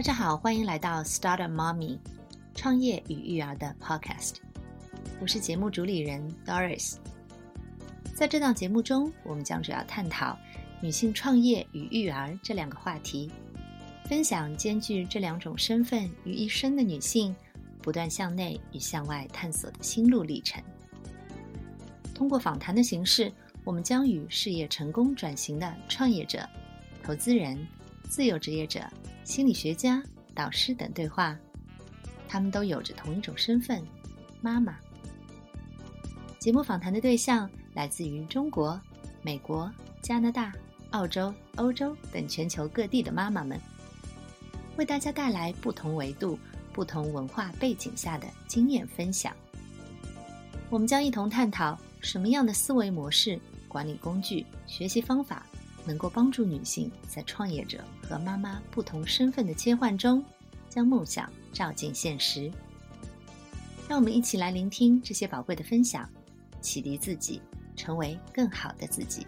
[0.00, 1.98] 大家好，欢迎来到 Start a Mommy
[2.54, 4.36] 创业与育儿的 Podcast。
[5.20, 6.96] 我是节目主理人 Doris。
[8.14, 10.38] 在这档节目中，我们将主要探讨
[10.80, 13.30] 女性创业与育儿这两个话题，
[14.06, 17.36] 分享兼具这两种身份于一身的女性
[17.82, 20.62] 不断向内与向外探索的心路历程。
[22.14, 23.30] 通过访谈的形式，
[23.64, 26.48] 我们将与事业成功转型的创业者、
[27.02, 27.68] 投资人、
[28.08, 28.80] 自由职业者。
[29.22, 30.02] 心理学家、
[30.34, 31.36] 导师等对话，
[32.28, 33.80] 他们都有着同一种身份——
[34.42, 34.76] 妈妈。
[36.40, 38.80] 节目访谈的对象来自于中国、
[39.22, 39.70] 美国、
[40.02, 40.52] 加拿大、
[40.90, 43.60] 澳洲、欧洲等全球各地的妈妈们，
[44.76, 46.36] 为大家带来不同维度、
[46.72, 49.32] 不同文化背景下的经验分享。
[50.70, 53.38] 我们将一同探讨什么样的思维模式、
[53.68, 55.46] 管理工具、学习方法。
[55.86, 60.24] 能够帮助女性在创业者和妈妈不同身份的切换中，
[60.68, 62.50] 将梦想照进现实。
[63.88, 66.08] 让我们一起来聆听这些宝贵的分享，
[66.60, 67.42] 启迪自己，
[67.74, 69.26] 成为更好的自己。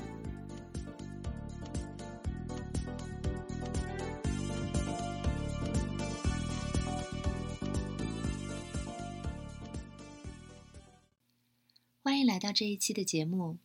[12.04, 13.58] 欢迎来到这一期的节目。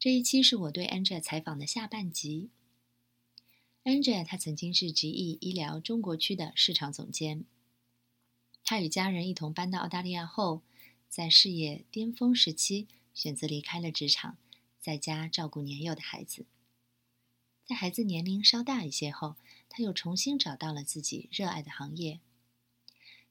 [0.00, 2.48] 这一期是我对 Angela 采访的下半集。
[3.84, 7.44] Angela 她曾经是吉益医疗中国区的市场总监。
[8.64, 10.62] 她与家人一同搬到澳大利亚后，
[11.10, 14.38] 在事业巅峰时期选择离开了职场，
[14.80, 16.46] 在家照顾年幼的孩子。
[17.66, 19.36] 在孩子年龄稍大一些后，
[19.68, 22.20] 她又重新找到了自己热爱的行业。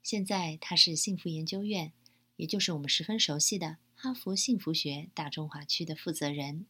[0.04, 1.92] 现在她是幸福研究院，
[2.36, 3.78] 也就是我们十分熟悉的。
[4.02, 6.66] 哈佛幸福学大中华区的负责人，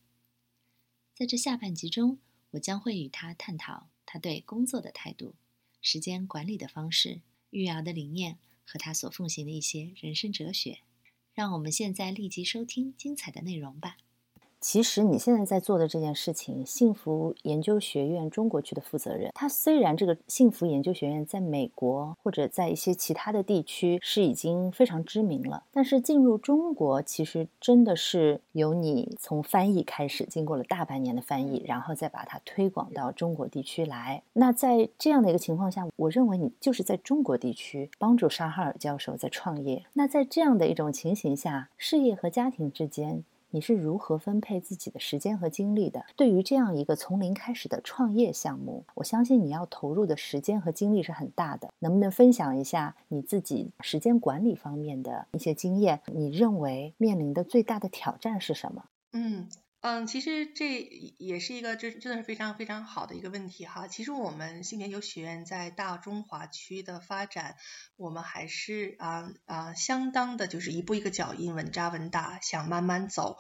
[1.14, 2.18] 在这下半集中，
[2.50, 5.36] 我将会与他探讨他对工作的态度、
[5.80, 10.80] 时间管理的方式、育儿的理念和他所奉行的一些人生哲学。
[11.36, 13.98] 让我们现在立即收听精彩的内容吧。
[14.62, 34.22] 其实你现在在做的这件事情，幸福研究学院中国区的负责人，他虽然这个幸福研究学院在美国或者在一些其他的地区是已经非常知名了，但是进入中国，其实真的是由你从翻译开始，经过了大半年的翻译，然后再把它推广到中国地区来。
[34.34, 39.86] 那在这样的一个情况下，我认为你就是在中国地区帮助沙哈尔教授在创业。
[39.94, 43.24] 那在这样的一种情形下，事业和家庭之间。
[43.52, 46.06] 你是如何分配自己的时间和精力的？
[46.16, 51.70] 对于这样一个从零开始的创业项目，我相信你要投入的时间和精力是很大的。
[51.80, 56.00] 能不能分享一下你自己时间管理方面的一些经验？
[56.06, 58.84] 你认为面临的最大的挑战是什么？
[59.14, 59.48] 嗯。
[59.82, 60.78] 嗯，其实这
[61.18, 63.88] 也是一个真真的是非常非常好的一个问题哈。
[63.88, 67.56] 其实我们新研究学院在大中华区的发展，
[67.96, 73.38] 我们还是啊啊相当的就是一步一个脚印，稳扎稳打，想慢慢走。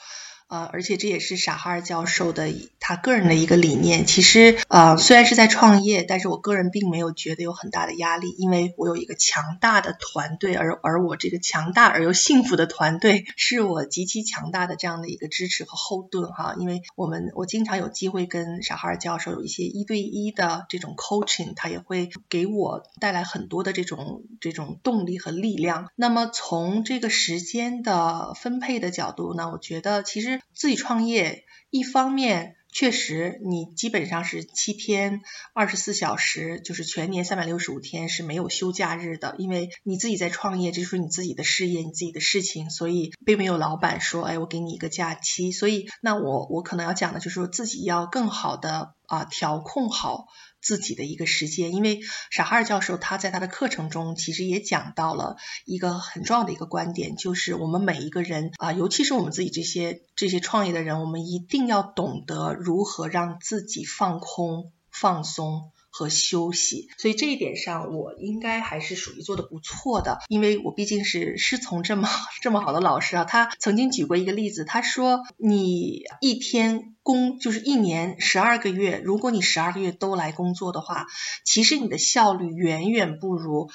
[0.48, 4.08] 呃，而且这也是傻哈尔教授的他个人的一个理念。
[4.08, 16.56] 其实，呃，虽然是在创业，但是我个人并没有觉得有很大的压力，因为我有一个强大的团队，而而我这个强大而又幸福的团队，是我极其强大的这样的一个支持和后盾哈。
[16.58, 25.90] 因为我们我经常有机会跟傻哈尔教授有一些一对一的这种 coaching，他也会给我带来很多的这种这种动力和力量。
[25.96, 30.42] 那么从这个时间的分配的角度呢，我觉得其实。
[30.54, 35.22] 自己创业，一方面确实你基本上是七天
[35.54, 45.52] 二十四小时，就是全年三百六十五天是没有休假日的，因为你自己在创业，这就是你自己的事业，你自己的事情，所以并没有老板说，哎，我给你一个假期。
[45.52, 50.28] 所以那我我可能要讲的就是说自己要更好的啊调控好。
[50.62, 65.72] 自己的一个时间，因为傻哈尔教授他在他的课程中其实也讲到了一个很重要的一个观点，就是我们每一个人啊，尤其是我们自己这些这些创业的人，我们一定要懂得如何让自己放空、放松。
[65.90, 72.08] 和休息，所以这一点上我应该还是属于做的不错的，因为我毕竟是师从这么
[72.42, 73.24] 这么好的老师啊。
[73.26, 81.08] 他曾经举过一个例子，他说你一天工就是一年十二个月，如果你十二个月都来工作的话，
[81.44, 83.70] 其实你的效率远远不如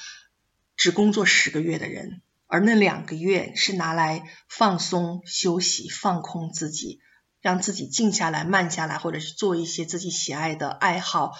[0.76, 7.00] 只工作十个月的人，而那两个月是拿来放松、休息、放空自己，
[7.40, 11.32] 让自己静下来、慢下来，或者是做一些自己喜爱的爱好。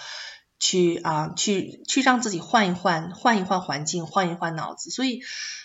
[0.59, 4.89] 去啊，去去让自己换一换，换一换环境，换一换脑子。
[4.89, 5.21] 所以，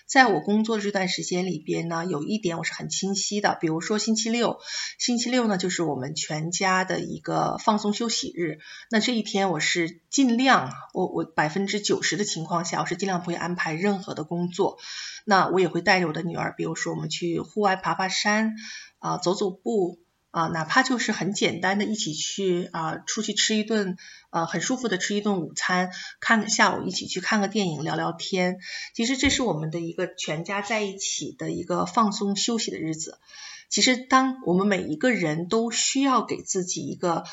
[0.06, 4.58] 在我工作这段时间里边呢，有一点我是很清晰的，比如说星期六，
[4.98, 8.58] 星期六呢就是我们全家的一个放松休息日。
[8.90, 14.78] 那这一天我是尽量，我我百分之九十的情况下，我是尽量不会安排任何的工作。
[15.24, 18.56] 那我也会带着我的女儿，比如说我们去户外爬爬山，
[18.98, 20.00] 啊，走走步。
[20.30, 23.96] 啊，哪怕就是很简单的，一起去啊，出去吃一顿，
[24.30, 25.90] 啊，很舒服的吃一顿午餐，
[26.20, 28.58] 看下午一起去看个电影，聊聊天。
[28.94, 33.18] 其实这是我们的一个全家在一起的一个放松休息的日子。
[33.68, 37.24] 其实，当我们每一个人都需要给自己一个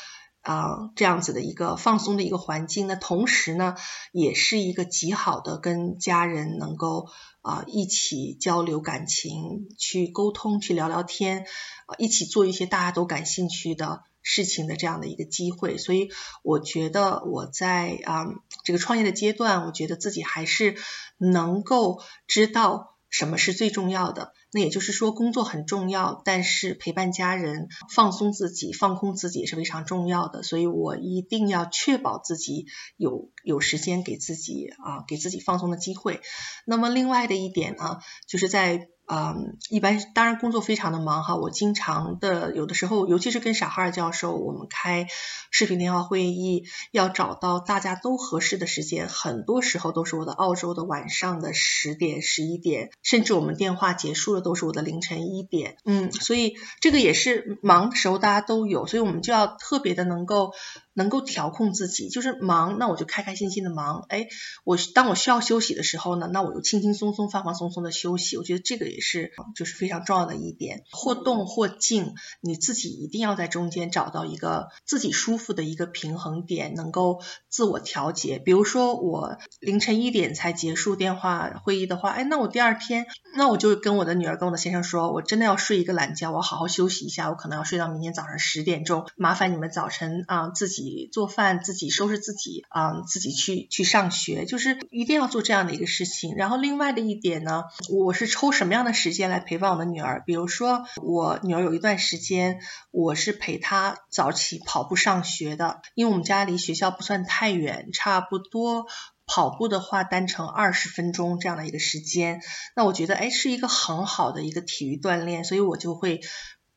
[0.48, 3.76] 啊这样子的一个放松的一个环境，那同时呢，
[4.12, 7.08] 也是一个极好的跟家人能够。
[7.40, 11.46] 啊，一起交流感情，去沟通，去聊聊天，
[11.86, 15.78] 啊，一起做一些大家都感兴趣的事情的这样的一个机会。
[15.78, 16.10] 所以，
[16.42, 18.26] 我觉得我在啊
[18.64, 20.76] 这个创业的阶段，我觉得自己还是
[21.16, 22.94] 能够知道。
[23.10, 24.34] 什么是最重要的？
[24.52, 30.42] 那也就是说，工作很重要，但是陪伴家人、放松自己、放空自己也是非常重要的。
[30.42, 32.66] 所以我一定要确保自己
[32.96, 36.20] 有有时间给自己啊，给自己放松的机会。
[36.66, 38.88] 那么另外的一点呢，就是在。
[39.10, 45.06] 嗯，一般当然工作非常的忙哈，我经常的有的时候，尤其是跟傻哈尔教授，我们开
[45.50, 55.76] 视频电话会议，要找到大家都合适的时间，很多时候都是我的澳洲的晚上的十点、十一点，甚至我们电话结束了都是我的凌晨一点。
[55.84, 60.52] 嗯，所以这个也是忙的时候大家都有，所以我们就要特别的能够。
[60.98, 64.04] 能够调控自己，就是忙，那我就开开心心的忙。
[64.08, 64.26] 哎，
[64.64, 68.36] 我当我需要休息的时候呢，那我就轻轻松松、放放松松的休息。
[68.36, 70.82] 我觉得这个也是，就是非常重要的一点。
[70.90, 78.40] 或动或静，你自己一定要在中间找到一个自己舒服的一个平衡点，能够自我调节。
[78.40, 83.06] 比如说我凌晨一点才结束电话会议的话，哎，那我第二天，
[83.36, 89.06] 那我就跟我的女儿、跟我的先生说，我真的要睡一个懒觉，我好好休息一下，我可能要睡到明天早上十点钟。
[89.16, 90.87] 麻烦你们早晨啊自己。
[91.12, 96.34] 做饭自己收拾自己啊，自己去去上学，就是一定要做这样的一个事情。
[96.36, 100.22] 然后另外的一点呢，我是抽什么样的时间来陪伴我的女儿？
[100.26, 108.86] 比如说我女儿有一段时间，我是陪她早起跑步上学的，因为我们家离学校不算太远，差不多
[109.26, 112.40] 跑步的话单程二十分钟这样的一个时间。
[112.74, 116.20] 那我觉得哎是一个很好的一个体育锻炼，所以我就会。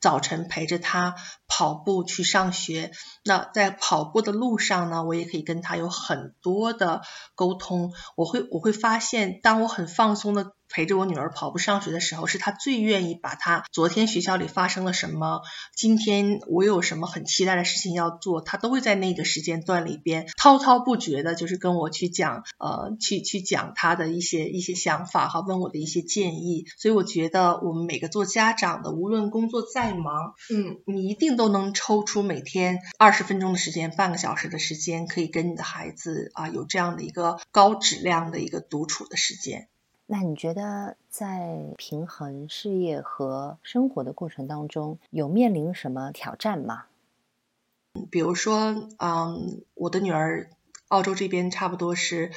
[0.01, 1.13] 早晨陪着他
[1.51, 2.91] 跑步去上学，
[3.25, 7.01] 那在跑步的路上呢，我也可以跟他有很多的
[7.35, 7.91] 沟通。
[8.15, 10.53] 我会我会发现，当我很放松的。
[10.73, 15.41] 陪着我女儿跑步上学的时候，是她最愿意把她昨天学校里发生了什么，
[15.75, 26.63] 今天我有什么很期待的事情要做，她都会在那个时间段里边滔滔不绝的，就是跟我去讲，呃，去去讲她的一些一些想法哈，问我的一些建议。
[26.77, 39.67] 所以我觉得我们每个做家长的，无论工作再忙，嗯，你一定都能抽出每天二十分钟的时间，半个小时的时间，可以跟你的孩子啊有这样的一个高质量的一个独处的时间。
[40.05, 46.83] 那你觉得在平衡事业和生活的过程当中，有面临什么挑战吗？
[48.11, 50.51] 比如说，嗯，我的女儿
[50.89, 52.29] 澳洲这边差不多是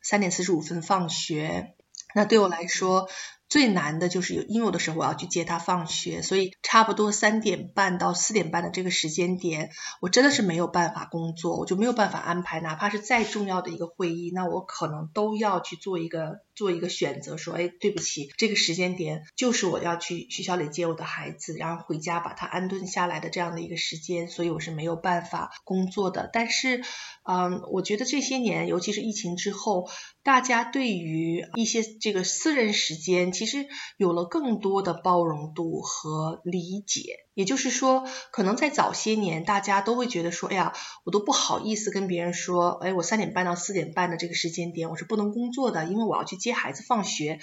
[0.00, 1.74] 三点四十五分放学，
[2.14, 3.08] 那对我来说。
[3.52, 9.68] 最难的就是有，因为有的时候我要去接他放学，所以差不多三点半到四点半的这个时间点，
[10.00, 26.30] 我真的是没有办法工作，我就没有办法安排，哪怕是再重要的一个会议，那我可能都要去做一个做一个选择，说，哎，对不起，这个时间点就是我要去学校里接我的孩子，然后回家把他安顿下来的这样的一个时间，所以我是没有办法工作的。
[26.32, 26.82] 但是，
[27.28, 29.90] 嗯，我觉得这些年，尤其是疫情之后，
[30.22, 40.72] 大家对于一些这个私人时间，其实有了更多的包容度和理解，也就是说，可能在早些年，大家都会觉得说，哎呀，
[41.02, 47.40] 我都不好意思跟别人说，哎，我三点半到四点半的这个时间点我是不能工作的，因为我要去接孩子放学。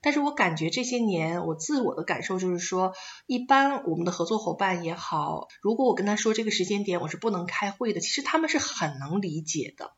[0.00, 2.94] 但是我感觉这些年，我自我的感受就是说，
[3.26, 9.92] 一般我们的合作伙伴也好，如果我跟他说这个时间点我是不能开会的，其实他们是很能理解的。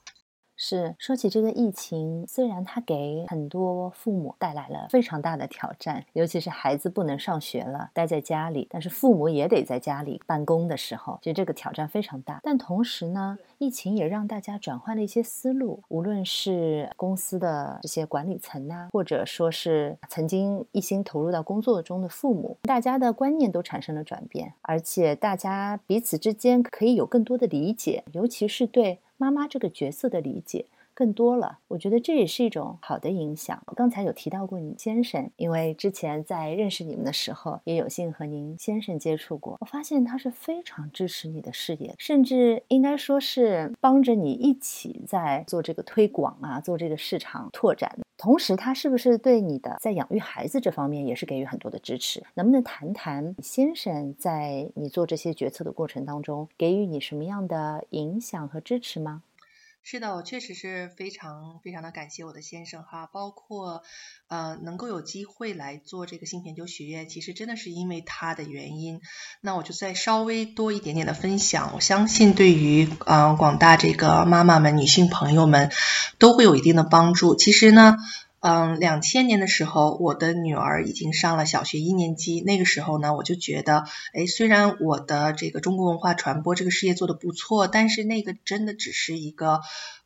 [0.56, 12.40] 是说起这个疫情，虽然它给很多父母带来了非常大的挑战，尤其是孩子不能上学了，待在家里，但是父母也得在家里办公的时候，其实这个挑战非常大。
[12.42, 29.00] 但同时呢，疫情也让大家转换了一些思路，无论是公司的这些管理层啊，或者说是曾经一心投入到工作中的父母，大家的观念都产生了转变，而且大家彼此之间可以有更多的理解，尤其是对。
[29.24, 30.66] 妈妈这个角色的理解。
[30.92, 33.60] 更多了，我觉得这也是一种好的影响。
[33.74, 39.56] 刚才有提到过你先生，因为之前在认识你们的时候，也有幸和您先生接触过。
[39.60, 48.03] 我发现他是非常支持你的事业，甚至应该说是帮着你一起在做这个推广啊，做这个市场拓展。
[48.24, 52.22] 同时，他是不是对你的在养育孩子这方面也是给予很多的支持？
[52.32, 59.20] 能不能谈谈先生在你做这些决策的过程当中，给予你什么样的影响和支持吗？
[59.86, 63.82] 是的，我确实是非常非常的感谢我的先生哈，包括
[64.28, 69.02] 呃能够有机会来做这个新研究学院，其实真的是因为他的原因。
[69.42, 75.70] 那我就再稍微多一点点的分享，我相信对于呃广大这个妈妈们、女性朋友们
[76.18, 77.36] 都会有一定的帮助。
[77.36, 77.98] 其实呢。
[78.46, 82.42] 嗯，两千年的时候，我的女儿已经上了小学一年级。
[82.42, 89.62] 那个时候呢，我就觉得，哎，虽然我的这个中国文化传播这个事业做得不错，但是那个真的只是一个，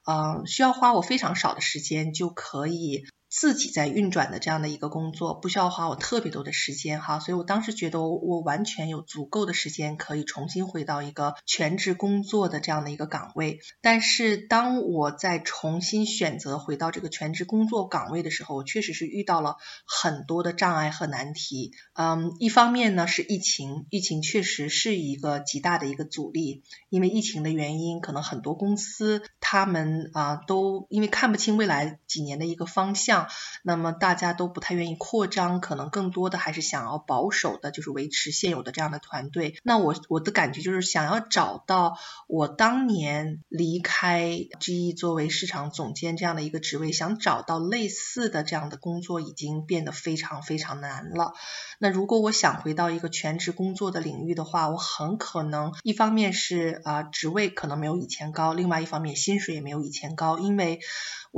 [0.07, 3.07] 嗯，需要花我非常少的时间就可以。
[3.31, 13.61] 自己在运转的这样的一个工作，不需要花我特别多的时间哈，所以我当时觉得我我完全有足够的时间可以重新回到一个全职工作的这样的一个岗位。
[13.83, 19.57] 但是当我在重新选择回到这个全职工作岗位的时候，我确实是遇到了
[19.87, 21.73] 很多的障碍和难题。
[21.93, 33.18] 嗯，一方面呢是疫情，疫情确实是一个极大的一个阻力，因为疫情的原因，可能很多公司他们啊都因为看不清未来几年的一个方向。
[33.63, 39.59] 那么大家都不太愿意扩张，可能更多的还是想要保守的，就是维持现有的这样的团队。
[39.65, 41.99] 那我我的感觉就是想要找到
[42.29, 51.33] 我当年离开 GE 作为市场总监这样的一个职位，想找到类似的这样的工作已经变得非常非常难了。
[51.79, 60.81] 那如果我想回到一个全职工作的领域的话，我很可能一方面是啊职位可能没有以前高，另外一方面薪水也没有以前高，因为。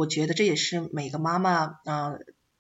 [0.00, 2.14] 我觉得这也是每个妈妈，啊，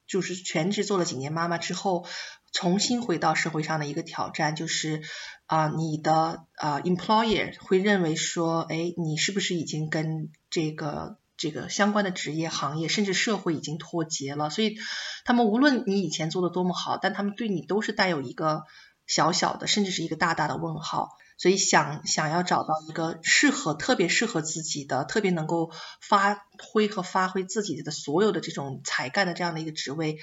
[0.06, 2.06] 就是全职做了几年妈妈之后，
[2.52, 5.00] 重新回到社会上的一个挑战，就是
[5.46, 14.50] 啊，你的啊 employer 会认为说，哎，你是不是已经跟这个这个相关的职业行业，甚至社会已经脱节了？
[14.50, 14.76] 所以
[15.24, 18.64] 他们无论你以前做的多么好，但他们对你都是带有一个
[19.10, 21.10] 小小的，甚至是一个大大的问号。
[21.36, 30.18] 所以想想要找到一个适合、特别适合自己的、特别能够发挥和发挥自己的所有的这种才干的这样的一个职位，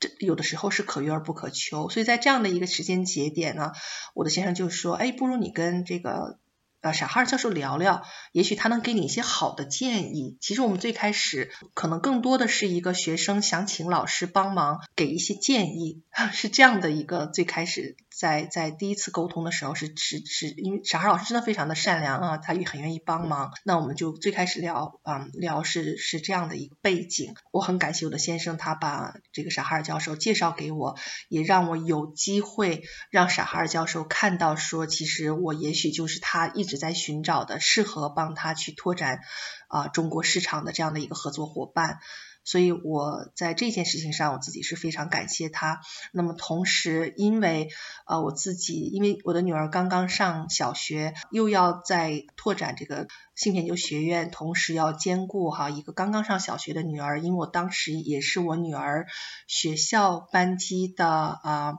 [0.00, 1.90] 这有的时候是可遇而不可求。
[1.90, 3.72] 所以在这样的一个时间节点呢，
[4.14, 6.38] 我的先生就说：“哎，不如你跟这个
[6.82, 16.02] 呃傻哈尔教授聊聊，也许他能给你一些好的建议。”其实我们最开始可能更多的是一个学生想请老师帮忙给一些建议，
[16.34, 17.96] 是这样的一个最开始。
[18.14, 23.52] 在在第一次沟通的时候是是是因为傻孩老师真的非常的善良啊，他也很愿意帮忙。
[23.64, 27.34] 那我们就最开始聊啊聊是是这样的一个背景。
[27.50, 30.96] 我很感谢我的先生，他把这个傻哈尔教授介绍给我，
[31.28, 39.20] 也让我有机会让傻哈尔教授看到说，其实我也许就是他一在寻找的适合帮他去拓展
[39.68, 41.98] 啊中国市场的这样的一个合作伙伴。
[42.44, 45.80] 所以我在这件事情上，我自己是非常感谢他。
[46.12, 47.68] 那么同时，因为
[48.04, 59.06] 呃我自己，因为我的女儿刚刚上小学，又要在拓展这个性研究学院，同时要兼顾哈一个刚刚上小学的女儿，因为我当时也是我女儿
[59.46, 61.74] 学校班级的啊。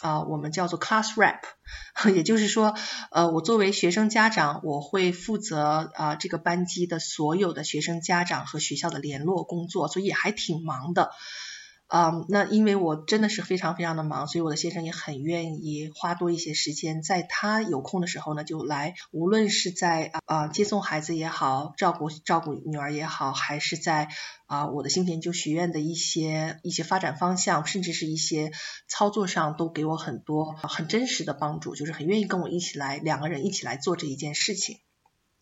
[0.00, 1.40] 啊，我们叫做 class rap
[2.14, 2.74] 也就是说，
[3.10, 11.10] 呃，我作为学生家长，我会负责啊这个班级的所有的学生家长和学校的联络工作，所以还挺忙的。
[11.86, 24.08] 啊，那因为我真的是非常非常的忙，所以我的先生也很愿意花多一些时间，在他有空的时候呢，就来，无论是在啊接送孩子也好，照顾照顾女儿也好，还是在
[24.46, 28.50] 啊我的新研究学院的一些一些发展方向，甚至是一些
[28.88, 34.78] 操作上，都给我很多很真实的帮助，就是很愿意跟我一起来，两个人一起来做这一件事情。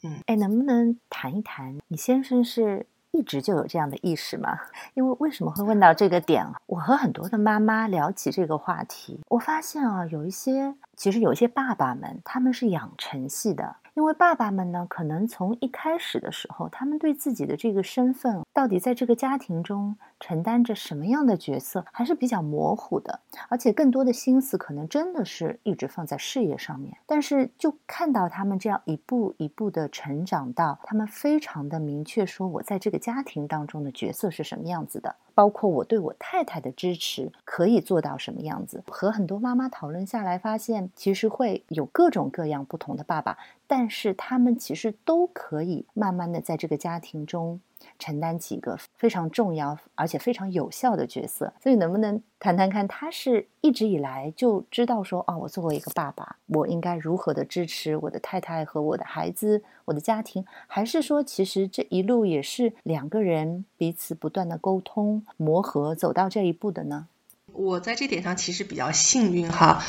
[0.02, 2.86] 嗯，哎，能不能谈一谈你先生是？
[3.12, 4.58] 一直就有这样的意识吗？
[4.94, 6.46] 因为为什么会问到这个点？
[6.66, 13.76] 我和很多的妈妈聊起这个话题，我发现啊，有一些其实有一些爸爸们他们是养成系的。
[13.94, 23.20] 因为爸爸们呢，可能从一开始的时候，他们对自己的这个身份到底在这个家庭中承担着什么样的角色，还是比较模糊的，
[23.50, 26.96] 而且更多的心思可能真的是一直放在事业上面。
[27.04, 35.14] 但是，就看到他们这样一步一步的成长到，他们非常的明确说，我在这个家庭当中的角色是什么样子的。
[35.34, 38.82] 包括我对我太太的支持可以做到什么样子。
[38.88, 47.60] 和很多妈妈讨论下来，发现其实会有各种各样不同的爸爸，但是他们其实都可以慢慢的在这个家庭中。
[47.98, 67.06] 承担起一个非常重要而且非常有效的角色，所以能不能谈谈看，他是一直以来就知道说，哦，我作为一个爸爸，我应该如何的支持我的太太和我的孩子，我的家庭，还是说，其实这一路也是两个人彼此不断的沟通磨合走到这一步的呢？
[67.52, 69.82] 我在这点上其实比较幸运哈，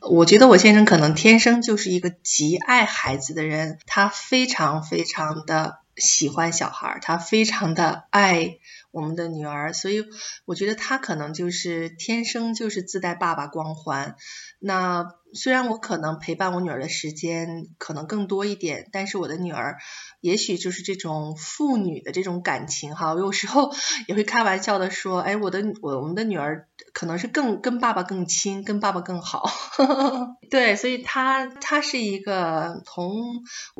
[0.00, 5.78] 我觉得我先生可能天生就是一个极爱孩子的人，他非常非常的。
[5.96, 8.58] 喜欢小孩儿，他非常的爱
[8.90, 10.04] 我们的女儿，所以
[10.44, 14.16] 我觉得他可能就是天生就是自带爸爸光环。
[14.58, 19.76] 那虽然我可能陪伴我女儿的时间可能更多一点，但是我的女儿
[20.20, 23.72] 也许就是这种父女的这种感情哈，有时候
[24.06, 26.68] 也会开玩笑的说，哎，我的我我们的女儿。
[26.96, 29.44] 可能是更跟爸爸更亲，跟爸爸更好，
[30.50, 33.12] 对，所以他他是一个从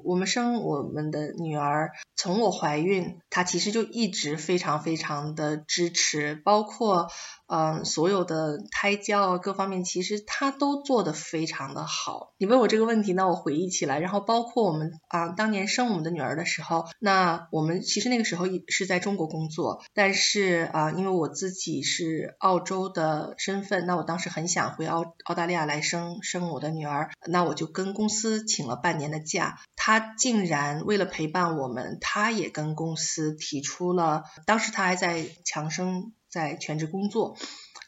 [0.04, 7.08] 我们生我们的女儿，从我怀孕，他其实就一直非常非常的支持，包括。
[7.49, 12.32] 嗯，所有的胎教各方面，其实他都做得非常的好。
[12.38, 23.05] 你问我这个问题，那我回忆起来，然后包括我们啊，当年生我们的女儿的时候，那我们其实那个时候是在中国工作，但是啊，因为我自己是澳洲的
[23.38, 29.58] 身份，那我当时很想回澳澳大利亚来生生我的女儿，那我就跟公司请了半年的假。
[29.75, 36.12] 他竟然为了陪伴我们，他也跟公司提出了，当时他还在强生。
[36.28, 37.34] 在全职工作，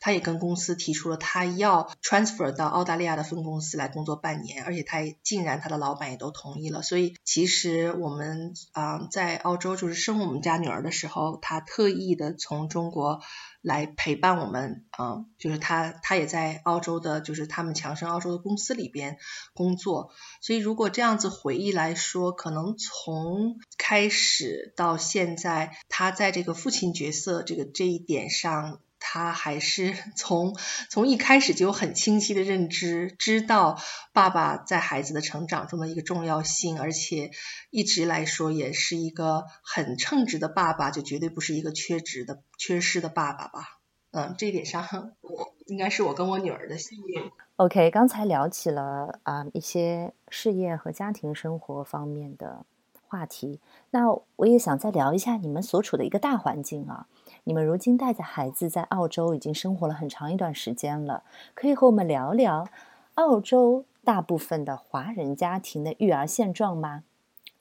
[0.00, 6.80] 他也跟公司提出了他要 transfer 到澳大利亚的分公司来工作半年，而且他竟然他的老板也都同意了。
[6.80, 13.20] 所以其实我们啊在澳洲就是生我们家女儿的时候，他特意的从中国。
[13.60, 19.18] 来陪伴我们啊，就是他，他也在澳洲的，就是他们强生澳洲的公司里边
[19.54, 20.10] 工作。
[20.40, 28.80] 所以如果这样子回忆来说，可能从开始到现在，他在这个父亲角色这个这一点上。
[29.00, 30.56] 他还是 从
[30.90, 33.78] 从一开始就有很清晰的认知，知道
[34.12, 37.30] 爸爸在孩子的成长中的一个重要性，而且
[37.70, 43.78] 一直来说也是一个很称职的爸爸，就绝对不是一个缺职的、缺失的爸爸吧。
[44.10, 47.30] 嗯，这一点上，我应该是我跟我女儿的幸运。
[47.56, 52.64] OK，刚才聊起了啊一些事业和家庭生活方面的
[53.06, 57.06] 话题，那我也想再聊一下你们所处的一个大环境啊。
[57.48, 61.22] 你们如今带着孩子在澳洲已经生活了很长一段时间了，
[61.54, 62.68] 可以和我们聊聊
[63.14, 67.04] 澳洲大部分的华人家庭的育儿现状吗？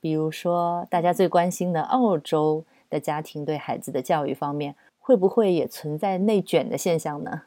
[0.02, 7.44] 比如说，大家最关心的澳洲的家庭对孩子的教育方面，会不会也存在内卷的现象呢？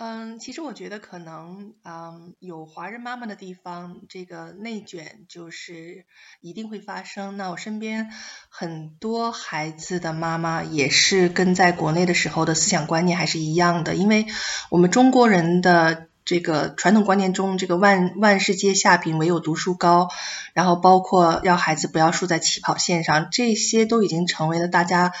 [0.00, 6.04] 嗯，其实我觉得可能，嗯，有华人妈妈的地方，这个内卷就是
[6.40, 7.36] 一定会发生。
[7.36, 8.08] 那我身边
[8.48, 14.26] 很多孩子的妈妈也是跟在国内的时候的思想观念还是一样的，因为
[14.70, 16.06] 我们中国人的。
[16.28, 20.10] 这个传统观念中，这个万万事皆下品，唯有读书高，
[20.52, 25.14] 然后包括要孩子不要输在起跑线上，这些都已经成为了大家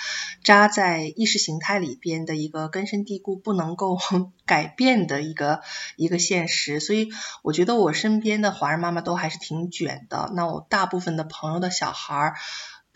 [0.44, 3.96] 扎在意识形态里边的一个根深蒂固、不能够
[4.44, 5.62] 改变的一个
[5.96, 6.78] 一个现实。
[6.78, 7.08] 所以，
[7.42, 10.30] 我觉得我身边的华人妈妈都还是挺卷的。
[10.34, 12.34] 那我大部分的朋友的小孩儿。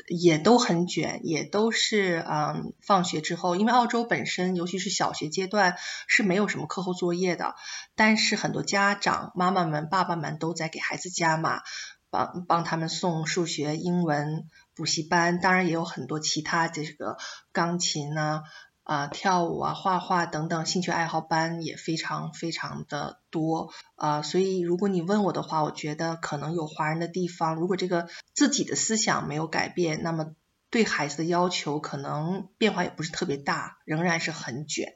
[0.09, 5.77] 也都很卷，也都是嗯，放学之后，因为澳洲本身，尤其是小学阶段
[6.07, 7.55] 是没有什么课后作业的，
[7.95, 11.63] 但是很多家长妈妈们、爸爸们都在给孩子加码，
[12.11, 17.17] 帮帮他们送数学、英文补习班，当然也有很多其他这个
[17.53, 18.43] 钢琴呢。
[18.85, 24.23] 啊，跳舞啊，画画等等，兴趣爱好班也非常非常的多啊。
[24.23, 30.35] 所以，如果你问我的话，我觉得可能有华人的地方，如果这个自己的思想没有改变，那么
[30.71, 34.95] 对孩子的要求可能变化也不是特别大，仍然是很卷。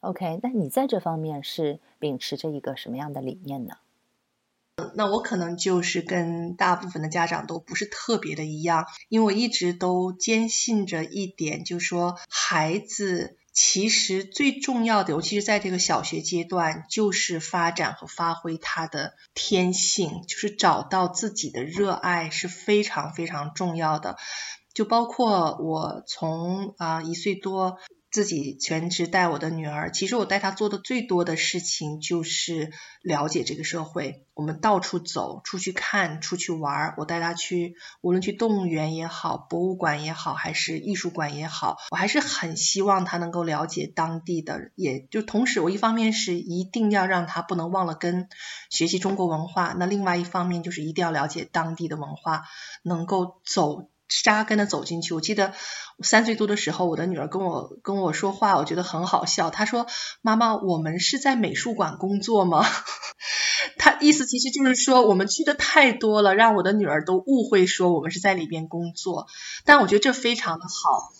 [0.00, 3.76] OK，那你在这方面是秉持着一个什么样的理念呢？
[4.94, 24.16] 那我可能就是跟大部分的家长都不是特别的一样，因为我一直都坚信着一点，就是说孩子其实最重要的，尤其是在这个小学阶段，就是发展和发挥他的天性，就是找到自己的热爱是非常非常重要的。
[24.72, 27.78] 就包括我从啊一岁多。
[28.12, 32.70] 自己全职带我的女儿，其实我带她做的最多的事情就是
[33.00, 34.26] 了解这个社会。
[34.34, 36.94] 我们到处走，出去看，出去玩儿。
[36.98, 44.70] 我带她去，无论去动物园也好，博物馆也好，还是艺术馆也好，我还是很希望她能够了解当地的。
[44.74, 48.28] 也就同时，我一方面是一定要让她不能忘了根，
[48.68, 49.74] 学习中国文化。
[49.78, 52.42] 那另外一方面就是一定要了解当地的文化，
[52.82, 53.88] 能够走。
[54.24, 55.14] 扎根的走进去。
[55.14, 55.52] 我记得
[56.02, 59.50] 三岁多的时候，我的女儿跟我跟我说话，我觉得很好笑。
[59.50, 59.86] 她说
[60.20, 62.64] ：“妈妈，我们是在美术馆工作吗？”
[63.78, 69.26] 她意思其实就是说，我们去的太多了，让我的女儿都误会说我们是在里边工作。
[69.64, 71.12] 但我觉得这非常的好，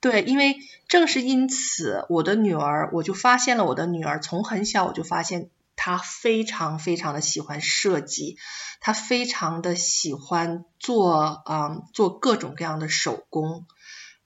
[0.00, 0.56] 对，因为
[0.88, 5.50] 正是因此，我的女儿我就发现了，我的女儿从很小我就发现。
[5.82, 8.36] 他非常非常的喜欢设计，
[8.80, 13.66] 他非常的喜欢做啊做各种各样的手工，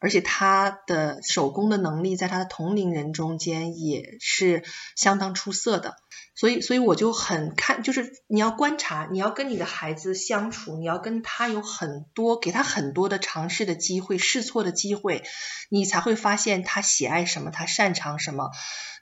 [0.04, 4.62] 而且他的手工的能力在他的同龄人中间也是
[4.96, 5.96] 相当出色的。
[6.36, 15.22] 所以，所以我就很看，就是你要观察，你要跟你的孩子相处，你要跟他有很多给他很多的尝试的机会、试错的机会，
[15.70, 18.50] 你才会发现他喜爱什么，他擅长什么。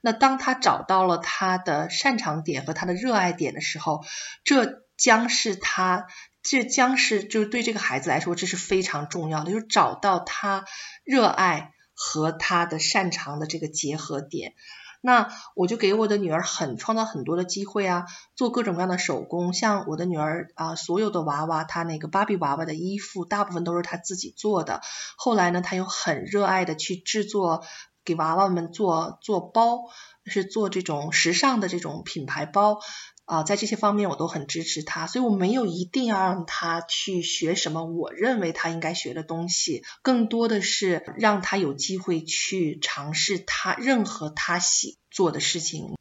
[0.02, 4.04] 那当他找到了他的擅长点和他的热爱点的时候，
[4.44, 6.06] 这将是他，
[6.42, 10.64] 这将是就是对这个孩子来说，这是非常重要的，就是找到他
[11.04, 14.54] 热爱和他的擅长的这个结合点。
[15.00, 24.80] 那我就给我的女儿很创造很多的机会啊，做各种各样的手工，像我的女儿啊，所有的娃娃，她那个芭比娃娃的衣服，大部分都是她自己做的。
[25.16, 27.64] 后来呢，她又很热爱的去制作。
[28.04, 29.82] 给娃娃们做做包，
[30.26, 32.80] 是做这种时尚的这种品牌包
[33.32, 45.96] 啊，在这些方面我都很支持他，所以我没有一定要让他去学什么我认为他应该学的东西，更多的是让他有机会去尝试他任何他喜做的事情。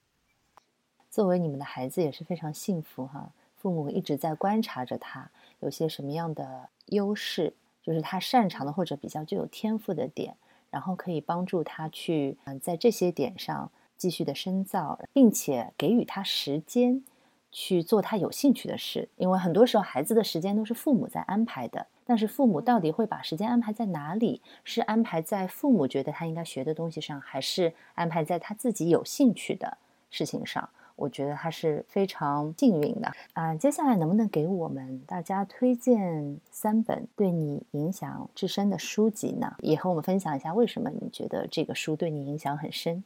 [1.09, 10.35] 作为你们的孩子也是非常幸福哈，父母一直在观察着他有些什么样的优势，就是他擅长的或者比较具有天赋的点。
[10.69, 17.03] 然后可以帮助他去，嗯，在这些点上继续的深造，并且给予他时间
[17.51, 19.09] 去做他有兴趣的事。
[19.17, 24.41] 因为很多时候孩子的时间都是父母在安排的，但是父母到底会把时间安排在哪里？
[24.63, 29.77] 是安排在父母觉得他应该学的东西上，还是安排在他自己有兴趣的
[30.09, 30.69] 事情上？
[30.97, 33.55] 我觉得他是非常幸运的啊！
[33.55, 39.55] 接下来能不能给我们大家推荐三本对你影响至深的书籍呢？
[39.61, 43.03] 也和我们分享一下为什么你觉得这个书对你影响很深？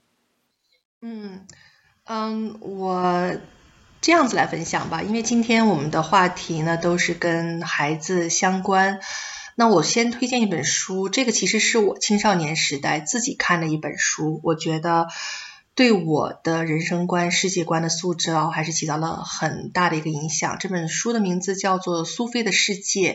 [1.02, 1.48] 嗯
[2.06, 3.32] 嗯，我
[4.06, 9.00] 这样子来分享吧，因为今天我们的话题呢都是跟孩子相关。
[9.56, 15.08] 那我先推荐一本书，这个其实是我青少年时代自己看的一本书，我觉得。
[15.74, 20.56] 对我的人生观、世界观的塑造，还是起到了很大的一个影响。
[20.58, 23.14] 这本书的名字叫做《苏菲的世界》，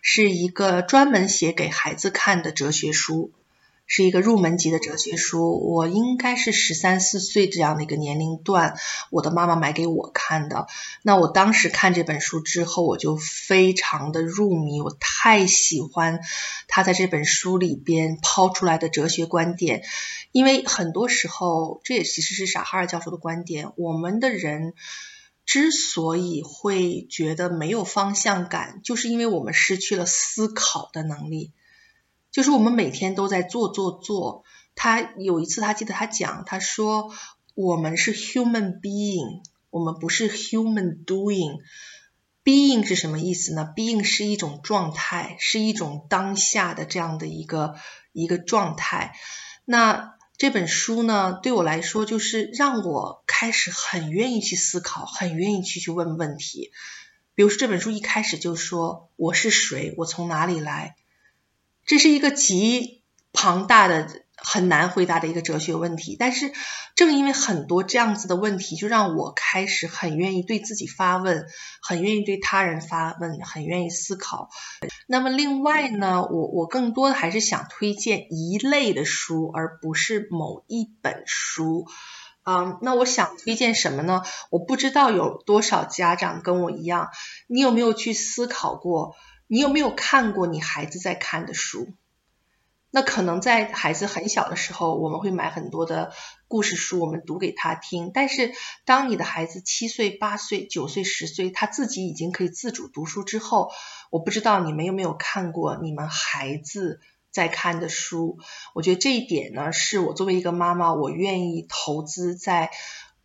[0.00, 3.30] 是一个专门写给孩子看的哲学书。
[3.90, 8.78] 是一个入门级的哲学书，我应该是十三四岁这样的一个年龄段，
[9.10, 10.66] 我的妈妈买给我看的。
[11.02, 16.20] 那我当时看这本书之后，我就非常的入迷，我太喜欢
[16.68, 19.82] 他在这本书里边抛出来的哲学观点。
[20.32, 24.74] 因为很多时候，这也其实是傻哈尔教授的观点，我们的人
[25.46, 31.52] 之所以会觉得没有方向感，就是因为我们失去了思考的能力。
[32.38, 34.44] 就是我们每天都在做做做。
[34.76, 37.12] 他有一次，他记得他讲，他说
[37.56, 41.56] 我们是 human being，我们不是 human doing。
[42.44, 47.74] being 是什么意思呢？being 是一种状态，是一种当下的这样的一个
[48.12, 49.16] 一个状态。
[49.64, 56.70] 那这本书呢，对我来说就是让我开始很愿意去思考，很愿意去去问问题。
[57.34, 60.94] 比如说这本书一开始就说我是谁，我从哪里来。
[61.88, 66.52] 这是一个极庞大的、很难回答的一个哲学问题，但是
[66.94, 71.46] 正因为很多这样子的问题，就让我开始很愿意对自己发问，
[71.80, 74.50] 很愿意对他人发问，很愿意思考。
[75.06, 81.86] 那么另外呢，我我更多的还是想推荐一类的书，而不是某一本书。
[82.44, 84.22] 嗯，那我想推荐什么呢？
[84.50, 87.08] 我不知道有多少家长跟我一样，
[87.46, 89.14] 你有没有去思考过？
[89.48, 91.88] 你有没有看过你孩子在看的书？
[92.90, 96.10] 那可能在孩子很小的时候，我们会买很多的
[96.48, 98.10] 故事书，我们读给他听。
[98.14, 98.54] 但是
[98.86, 103.70] 当你的孩子七岁、八岁、九岁、十岁，他自己已经可以自主读书之后，
[104.10, 108.38] 我不知道你们有没有看过你们孩子在看的书。
[108.74, 112.70] 我觉得这一点呢，是我作为一个妈妈，我愿意投资在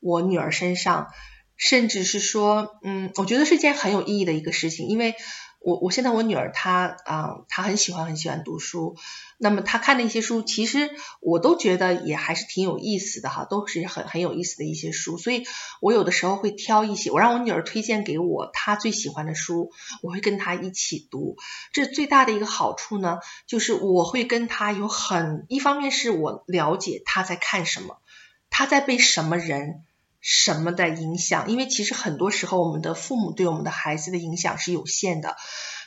[0.01, 1.07] 我女儿身上，
[1.55, 5.15] 甚至是说，嗯，我觉得是件很有意义的一个事情，因为。
[5.63, 8.95] 我我现在我女儿她啊，她很喜欢很喜欢读书。
[9.37, 15.17] 那么她看的一些书，其实我都觉得也还是挺有意思的哈，都是很很有意思的一些书。
[15.17, 15.45] 所以
[15.81, 19.71] 我有的时候会挑一些，我让我女儿推荐给我她最喜欢的书，
[20.01, 21.37] 我会跟她一起读。
[21.71, 27.97] 这最大的一个好处呢，就是我会跟她有很一方面是我了解她在看什么，
[28.49, 29.83] 她在被什么人。
[30.23, 31.51] 什么的影响？
[31.51, 35.35] 因为其实很多时候，我们的父母对我们的孩子的影响是有限的。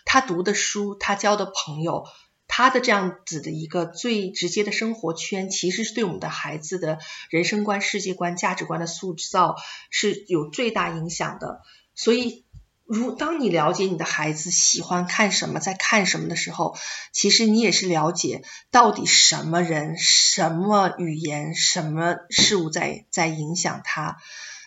[0.05, 2.05] 他读的书，他交的朋友，
[2.47, 6.99] 他的这样子的一个最直接的生活圈，其实是对我们的孩子的
[7.31, 9.57] 人生观、世界观、价值观的塑造
[9.91, 11.63] 是有最大影响的。
[11.97, 12.46] 所以。
[12.87, 16.77] 如当你了解你的孩子喜欢看什么，在看什么的时候，
[17.13, 24.19] 其实你也是了解到底什么人、什么语言、什么事物在在影响他。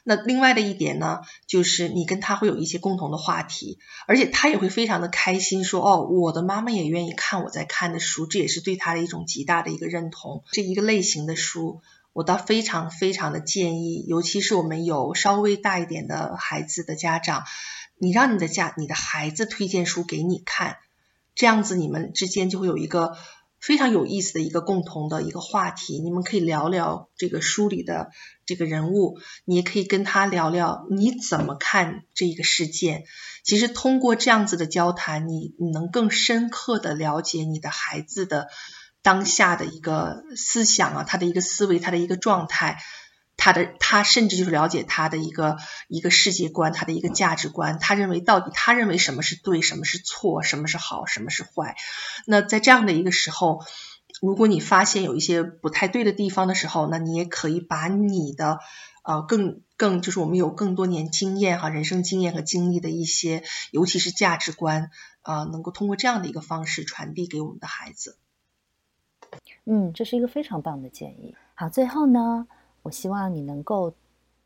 [0.05, 3.77] 那另外的一点呢，就是你跟他会有一些共同的话题，
[4.07, 10.43] 而且他也会非常的开心，说哦，我的妈妈也愿意看我在看的书，这也是对他的一种极大的一个认同。
[10.51, 11.81] 这一个类型的书，
[12.13, 17.43] 我倒非常非常的建议，尤其是我们有稍微大一点的孩子的家长。
[18.01, 20.77] 你让你的家、你的孩子推荐书给你看，
[21.35, 23.17] 这样子你们之间就会有一个
[23.59, 25.99] 非常有意思的一个共同的一个话题。
[25.99, 28.11] 你们可以聊聊这个书里的
[28.45, 33.03] 这个人物，你也可以跟他聊聊你怎么看这个事件。
[33.43, 38.47] 其实通过这样子的交谈，你你能更深刻的了解你的孩子的
[39.01, 42.81] 当下的一个思想啊，他的一个思维，他的一个状态。
[43.41, 45.55] 他的他甚至就是了解他的一个
[45.87, 51.77] 一个世界观，他的一个价值观，他认为到底他认为什么是对，什么是错，什么是好，什么是坏。
[52.25, 53.63] 那在这样的一个时候，
[54.21, 58.59] 如果你发现有一些不太对的地方的时候，那你也可以把你的
[59.03, 68.17] 呃更更就是我们有更多年经验哈，人生经验和经历的一些，尤其是价值观啊，能够通过这样的一个方式传递给我们的孩子。
[69.65, 71.35] 嗯，这是一个非常棒的建议。
[71.53, 72.47] 好，最后呢？
[72.81, 73.93] 我希望你能够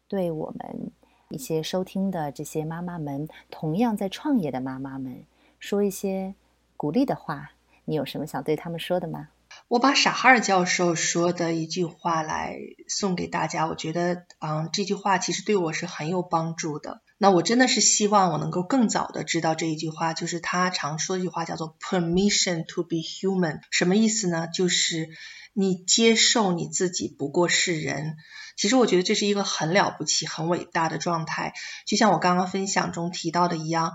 [0.08, 0.91] 对我们
[1.30, 5.24] 一些收听的这些妈妈们，同样在创业的妈妈们，
[5.60, 6.34] 说一些
[6.76, 7.52] 鼓励的话。
[7.86, 9.28] 你有什么想对他们说的吗？
[9.67, 13.67] 我把傻哈尔教授说的一句话来送给大家。
[13.67, 17.02] 我觉得，嗯，这句话其实对我是很有帮助的。
[17.24, 23.62] 那我真的是希望我能够更早的知道这一句话，就是他常说的一句话，叫做 “permission to be human”。
[23.72, 24.48] 什么意思呢？
[24.54, 25.10] 就是。
[25.56, 28.18] 你接受你自己不过是人，
[28.58, 31.54] 其实我觉得这是一个很了不起、很伟大的状态。
[31.86, 33.94] 就像我刚刚分享中提到的一样，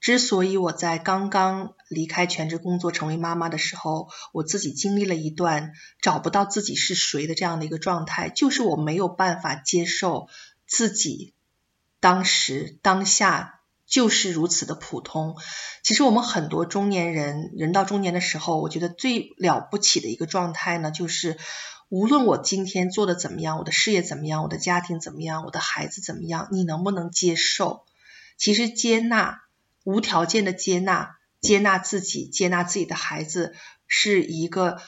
[0.00, 10.26] 之所以我在刚刚离开全职工作成为妈妈的时候，我自己经历了一段找不到自己是谁的这样的一个状态，就是我没有办法接受
[10.66, 11.34] 自己
[12.06, 13.54] 当时当下。
[13.88, 15.36] 就是如此的普通。
[15.84, 21.38] 其实我们很多中年人，人到中年的时候，我觉得最了不起的一个状态呢，就是
[21.88, 27.84] 无论我今天做的怎么样，我的事业怎么样，我的家庭怎么样，我的孩子怎么样，你能不能接受？
[28.36, 29.42] 其实接纳，
[29.84, 33.54] 无条件的接纳，接纳自己，接纳自己的孩子，
[33.86, 34.78] 是一个。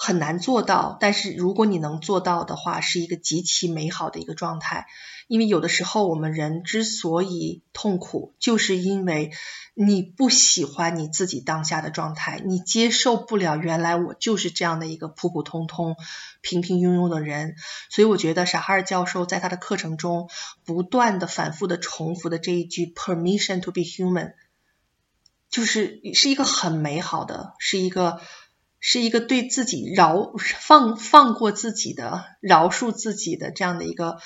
[0.00, 4.86] 很难做到，但是如果你能做到的话，是一个极其美好的一个状态。
[5.26, 9.32] 因为有的时候我们人之所以痛苦，就是因为
[9.74, 15.96] 你不喜欢你自己当下的状态，你接受不了原来我就是这样的一个普普通通、
[16.40, 17.56] 平平庸庸的人。
[17.90, 20.30] 所以我觉得傻哈尔教授在他的课程中
[20.64, 24.34] 不断的反复的重复的这一句 “permission to be human”，
[25.50, 28.20] 就是是一个很美好的，是一个。
[28.80, 34.18] 是一个对自己饶放放过自己的饶恕自己的这样的一个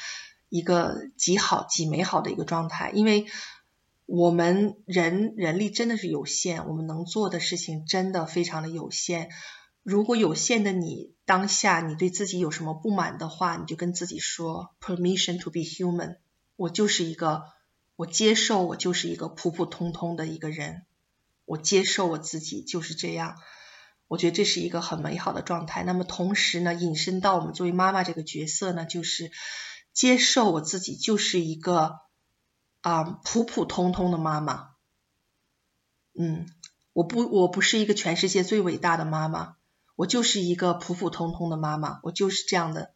[0.48, 3.26] 一个极好极美好的一个状态，因为
[4.04, 9.30] 我们人人力真的是有限，我们能做的事情真的非常的有限。
[9.82, 16.18] 如果有限的你当下你对自己有什么不满的话，你就跟自己说：permission to be human，
[16.56, 17.44] 我就是一个，
[17.96, 20.82] 我接受我就是一个普普通通的一个人，
[21.46, 23.36] 我接受我自己就是这样。
[24.12, 25.84] 我觉得这是一个很美好的状态。
[25.84, 29.32] 那么同时呢，引申到我们作为妈妈这个角色呢，就是
[29.94, 32.00] 接受我自己就是一个
[32.82, 34.72] 啊普普通通的妈妈。
[36.12, 36.46] 嗯，
[36.92, 39.56] 我不我不是一个全世界最伟大的妈妈，
[39.96, 42.92] 我就是一个普普通通的妈妈，我就是这样的。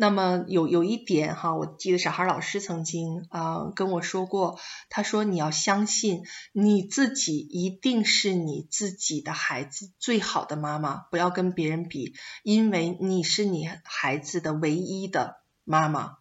[0.00, 4.58] 那么有有一点哈，我记得小孩老师曾经啊跟我说过，
[4.88, 16.16] 他说你要相信你自己一定是你自己的孩子最好的妈妈，不要跟别人比，因为你是你孩子的唯一的妈妈，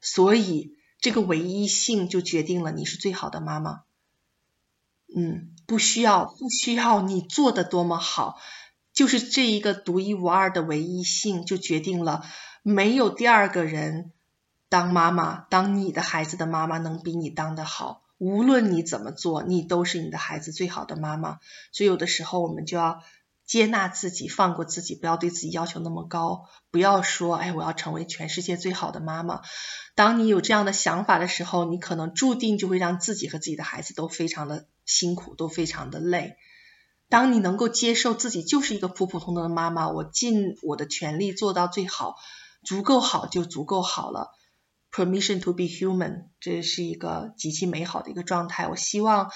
[0.00, 3.82] 所以这个唯一性就决定了你是最好的妈妈。
[5.14, 8.40] 嗯，不需要不需要你做的多么好，
[8.92, 12.22] 就是这一个独一无二的唯一性就决定了。
[12.62, 14.12] 没有第二个人
[14.68, 18.02] 当妈妈，当你的孩子的妈妈能比你当的好。
[18.18, 21.38] 无论你怎么做，你都是你的孩子最好的妈妈。
[21.72, 23.02] 所以有的时候我们就要
[23.46, 26.46] 接纳自己，放过自己，不要对自己要求那么高。
[26.70, 29.40] 不要说，哎，我要成为全世界最好的妈妈。
[29.94, 36.36] 当你有这样的想法的时候，你可能注定就会让自己和自己的孩子都非常的辛苦，都非常的累。
[37.10, 42.14] 当你能够接受自己就是一个普普通通的妈妈，我尽我的全力做到最好。
[42.62, 44.32] 足够好就足够好了
[44.92, 48.68] ，permission to be human，这是一个极其美好的一个状态。
[48.68, 49.30] 我希望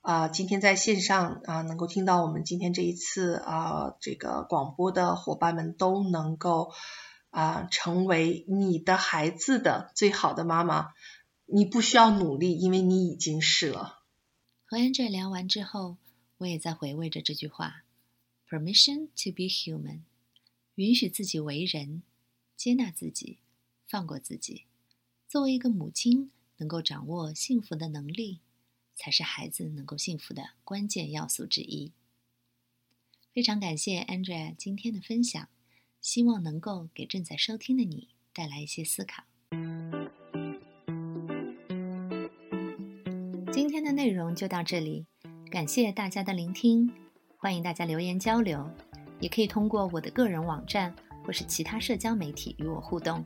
[0.00, 6.72] 啊，今天在线上啊，能够听到我们今天这一次啊这个广播的伙伴们都能够
[7.28, 10.88] 啊成为你的孩子的最好的妈妈。
[11.44, 13.98] 你不需要努力，因为你已经是了。
[14.64, 15.96] 和 Angel 聊完之后，
[16.40, 17.84] 我也在回味着这句话
[18.48, 20.00] ：permission to be human，
[20.76, 22.02] 允许自己为人。
[22.56, 23.38] 接纳自己，
[23.86, 24.64] 放过自己。
[25.26, 28.40] 作为一个母亲，能够掌握幸福的能力，
[28.94, 31.92] 才是孩子能够幸福的关键要素之一。
[33.32, 35.48] 非常感谢 Andrea 今天的分享，
[36.02, 39.24] 希望能够给正在收听的你带来一些思考。
[43.50, 45.06] 今天的内容就到这里，
[45.50, 46.88] 感谢大家的聆听，
[47.36, 48.64] 欢迎大家留言交流，
[49.18, 50.94] 也可以通过我的个人网站。
[51.22, 53.22] 或是其他社交媒体与我互动，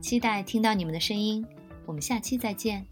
[0.00, 1.44] 期待听到你们的声音。
[1.86, 2.86] 我们下期再见。